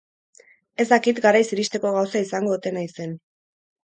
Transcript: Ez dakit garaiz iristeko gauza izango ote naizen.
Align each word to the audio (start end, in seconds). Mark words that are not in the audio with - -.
Ez 0.83 0.85
dakit 0.93 1.19
garaiz 1.25 1.45
iristeko 1.57 1.91
gauza 1.97 2.21
izango 2.29 2.55
ote 2.57 2.73
naizen. 2.79 3.15